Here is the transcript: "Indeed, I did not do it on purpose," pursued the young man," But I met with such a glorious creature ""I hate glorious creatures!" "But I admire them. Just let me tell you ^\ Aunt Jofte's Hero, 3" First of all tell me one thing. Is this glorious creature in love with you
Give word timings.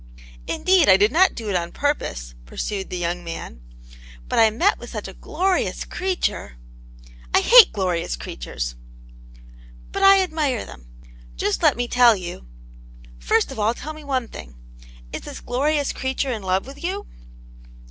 "Indeed, 0.47 0.89
I 0.89 0.97
did 0.97 1.11
not 1.11 1.35
do 1.35 1.47
it 1.47 1.55
on 1.55 1.71
purpose," 1.71 2.33
pursued 2.47 2.89
the 2.89 2.97
young 2.97 3.23
man," 3.23 3.61
But 4.27 4.39
I 4.39 4.49
met 4.49 4.79
with 4.79 4.89
such 4.89 5.07
a 5.07 5.13
glorious 5.13 5.85
creature 5.85 6.57
""I 7.35 7.41
hate 7.41 7.71
glorious 7.71 8.15
creatures!" 8.15 8.73
"But 9.91 10.01
I 10.01 10.23
admire 10.23 10.65
them. 10.65 10.87
Just 11.35 11.61
let 11.61 11.77
me 11.77 11.87
tell 11.87 12.15
you 12.15 12.29
^\ 12.37 12.37
Aunt 12.37 12.45
Jofte's 12.47 12.99
Hero, 12.99 13.03
3" 13.03 13.09
First 13.37 13.51
of 13.51 13.59
all 13.59 13.73
tell 13.75 13.93
me 13.93 14.03
one 14.03 14.27
thing. 14.27 14.55
Is 15.13 15.21
this 15.21 15.39
glorious 15.39 15.93
creature 15.93 16.31
in 16.31 16.41
love 16.41 16.65
with 16.65 16.83
you 16.83 17.05